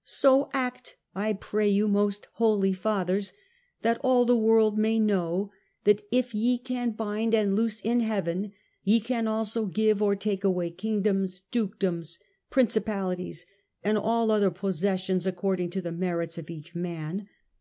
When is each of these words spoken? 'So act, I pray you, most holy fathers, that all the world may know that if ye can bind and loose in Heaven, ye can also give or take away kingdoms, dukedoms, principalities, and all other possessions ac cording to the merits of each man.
'So 0.22 0.48
act, 0.52 0.96
I 1.12 1.32
pray 1.32 1.68
you, 1.68 1.88
most 1.88 2.28
holy 2.34 2.72
fathers, 2.72 3.32
that 3.82 3.98
all 4.04 4.24
the 4.24 4.36
world 4.36 4.78
may 4.78 5.00
know 5.00 5.50
that 5.82 6.02
if 6.12 6.32
ye 6.32 6.56
can 6.56 6.92
bind 6.92 7.34
and 7.34 7.56
loose 7.56 7.80
in 7.80 7.98
Heaven, 7.98 8.52
ye 8.84 9.00
can 9.00 9.26
also 9.26 9.66
give 9.66 10.00
or 10.00 10.14
take 10.14 10.44
away 10.44 10.70
kingdoms, 10.70 11.42
dukedoms, 11.50 12.20
principalities, 12.48 13.44
and 13.82 13.98
all 13.98 14.30
other 14.30 14.52
possessions 14.52 15.26
ac 15.26 15.34
cording 15.34 15.68
to 15.70 15.80
the 15.82 15.90
merits 15.90 16.38
of 16.38 16.48
each 16.48 16.76
man. 16.76 17.28